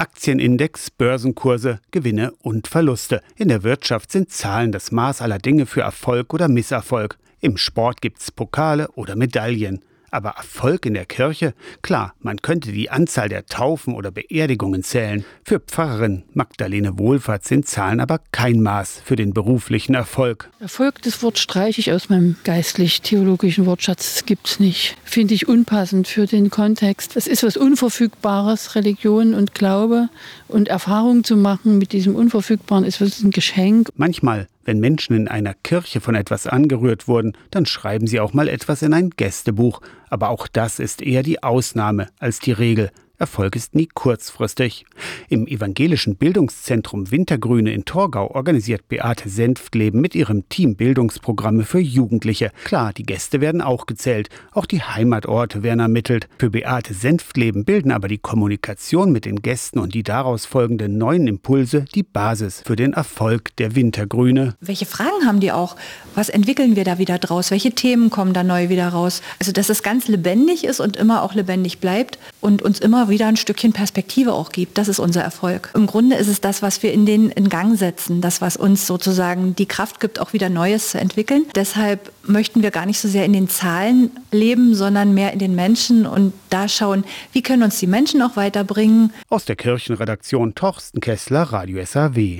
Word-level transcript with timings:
Aktienindex, 0.00 0.92
Börsenkurse, 0.92 1.80
Gewinne 1.90 2.32
und 2.40 2.68
Verluste. 2.68 3.20
In 3.34 3.48
der 3.48 3.64
Wirtschaft 3.64 4.12
sind 4.12 4.30
Zahlen 4.30 4.70
das 4.70 4.92
Maß 4.92 5.20
aller 5.22 5.40
Dinge 5.40 5.66
für 5.66 5.80
Erfolg 5.80 6.32
oder 6.32 6.46
Misserfolg. 6.46 7.18
Im 7.40 7.56
Sport 7.56 8.00
gibt's 8.00 8.30
Pokale 8.30 8.86
oder 8.92 9.16
Medaillen. 9.16 9.80
Aber 10.10 10.30
Erfolg 10.30 10.86
in 10.86 10.94
der 10.94 11.04
Kirche? 11.04 11.54
Klar, 11.82 12.14
man 12.20 12.40
könnte 12.42 12.72
die 12.72 12.90
Anzahl 12.90 13.28
der 13.28 13.46
Taufen 13.46 13.94
oder 13.94 14.10
Beerdigungen 14.10 14.82
zählen. 14.82 15.24
Für 15.44 15.60
Pfarrerin 15.60 16.24
Magdalene 16.34 16.98
Wohlfahrt 16.98 17.44
sind 17.44 17.66
Zahlen 17.66 18.00
aber 18.00 18.20
kein 18.32 18.62
Maß 18.62 19.02
für 19.04 19.16
den 19.16 19.34
beruflichen 19.34 19.94
Erfolg. 19.94 20.50
Erfolg, 20.60 21.02
das 21.02 21.22
Wort 21.22 21.38
streiche 21.38 21.80
ich 21.80 21.92
aus 21.92 22.08
meinem 22.08 22.36
geistlich-theologischen 22.44 23.66
Wortschatz. 23.66 24.14
Das 24.14 24.26
gibt's 24.26 24.60
nicht. 24.60 24.96
Finde 25.04 25.34
ich 25.34 25.48
unpassend 25.48 26.08
für 26.08 26.26
den 26.26 26.50
Kontext. 26.50 27.16
Es 27.16 27.26
ist 27.26 27.42
was 27.42 27.56
Unverfügbares, 27.56 28.74
Religion 28.74 29.34
und 29.34 29.54
Glaube. 29.54 30.08
Und 30.48 30.68
Erfahrung 30.68 31.24
zu 31.24 31.36
machen 31.36 31.78
mit 31.78 31.92
diesem 31.92 32.14
Unverfügbaren 32.14 32.84
ist 32.84 33.00
wirklich 33.00 33.22
ein 33.22 33.30
Geschenk. 33.30 33.88
Manchmal 33.96 34.48
wenn 34.68 34.80
Menschen 34.80 35.16
in 35.16 35.28
einer 35.28 35.54
Kirche 35.54 36.02
von 36.02 36.14
etwas 36.14 36.46
angerührt 36.46 37.08
wurden, 37.08 37.32
dann 37.50 37.64
schreiben 37.64 38.06
sie 38.06 38.20
auch 38.20 38.34
mal 38.34 38.48
etwas 38.48 38.82
in 38.82 38.92
ein 38.92 39.08
Gästebuch. 39.08 39.80
Aber 40.10 40.28
auch 40.28 40.46
das 40.46 40.78
ist 40.78 41.00
eher 41.00 41.22
die 41.22 41.42
Ausnahme 41.42 42.08
als 42.18 42.38
die 42.38 42.52
Regel. 42.52 42.90
Erfolg 43.18 43.56
ist 43.56 43.74
nie 43.74 43.88
kurzfristig. 43.92 44.86
Im 45.28 45.48
evangelischen 45.48 46.14
Bildungszentrum 46.14 47.10
Wintergrüne 47.10 47.72
in 47.72 47.84
Torgau 47.84 48.30
organisiert 48.30 48.86
Beate 48.86 49.28
Senftleben 49.28 50.00
mit 50.00 50.14
ihrem 50.14 50.48
Team 50.48 50.76
Bildungsprogramme 50.76 51.64
für 51.64 51.80
Jugendliche. 51.80 52.52
Klar, 52.64 52.92
die 52.92 53.02
Gäste 53.02 53.40
werden 53.40 53.60
auch 53.60 53.86
gezählt, 53.86 54.28
auch 54.52 54.66
die 54.66 54.82
Heimatorte 54.82 55.64
werden 55.64 55.80
ermittelt. 55.80 56.28
Für 56.38 56.50
Beate 56.50 56.94
Senftleben 56.94 57.64
bilden 57.64 57.90
aber 57.90 58.06
die 58.06 58.18
Kommunikation 58.18 59.10
mit 59.10 59.24
den 59.24 59.42
Gästen 59.42 59.80
und 59.80 59.94
die 59.94 60.04
daraus 60.04 60.46
folgenden 60.46 60.96
neuen 60.96 61.26
Impulse 61.26 61.86
die 61.94 62.04
Basis 62.04 62.62
für 62.64 62.76
den 62.76 62.92
Erfolg 62.92 63.56
der 63.56 63.74
Wintergrüne. 63.74 64.54
Welche 64.60 64.86
Fragen 64.86 65.26
haben 65.26 65.40
die 65.40 65.50
auch? 65.50 65.74
Was 66.14 66.28
entwickeln 66.28 66.76
wir 66.76 66.84
da 66.84 66.98
wieder 66.98 67.18
draus? 67.18 67.50
Welche 67.50 67.72
Themen 67.72 68.10
kommen 68.10 68.32
da 68.32 68.44
neu 68.44 68.68
wieder 68.68 68.88
raus? 68.88 69.22
Also, 69.40 69.50
dass 69.50 69.70
es 69.70 69.82
ganz 69.82 70.06
lebendig 70.06 70.64
ist 70.64 70.78
und 70.78 70.96
immer 70.96 71.22
auch 71.22 71.34
lebendig 71.34 71.80
bleibt 71.80 72.18
und 72.40 72.62
uns 72.62 72.78
wieder 73.08 73.26
ein 73.26 73.36
Stückchen 73.36 73.72
Perspektive 73.72 74.32
auch 74.32 74.50
gibt. 74.50 74.78
Das 74.78 74.88
ist 74.88 74.98
unser 74.98 75.22
Erfolg. 75.22 75.70
Im 75.74 75.86
Grunde 75.86 76.16
ist 76.16 76.28
es 76.28 76.40
das, 76.40 76.62
was 76.62 76.82
wir 76.82 76.92
in 76.92 77.06
den 77.06 77.30
in 77.30 77.48
Gang 77.48 77.78
setzen, 77.78 78.20
das, 78.20 78.40
was 78.40 78.56
uns 78.56 78.86
sozusagen 78.86 79.54
die 79.56 79.66
Kraft 79.66 80.00
gibt, 80.00 80.20
auch 80.20 80.32
wieder 80.32 80.48
Neues 80.48 80.90
zu 80.90 81.00
entwickeln. 81.00 81.44
Deshalb 81.54 82.12
möchten 82.24 82.62
wir 82.62 82.70
gar 82.70 82.86
nicht 82.86 83.00
so 83.00 83.08
sehr 83.08 83.24
in 83.24 83.32
den 83.32 83.48
Zahlen 83.48 84.10
leben, 84.30 84.74
sondern 84.74 85.14
mehr 85.14 85.32
in 85.32 85.38
den 85.38 85.54
Menschen 85.54 86.06
und 86.06 86.32
da 86.50 86.68
schauen, 86.68 87.04
wie 87.32 87.42
können 87.42 87.62
uns 87.62 87.78
die 87.78 87.86
Menschen 87.86 88.22
auch 88.22 88.36
weiterbringen. 88.36 89.12
Aus 89.28 89.44
der 89.44 89.56
Kirchenredaktion 89.56 90.54
Torsten 90.54 91.00
Kessler, 91.00 91.42
Radio 91.42 91.84
SAW. 91.84 92.36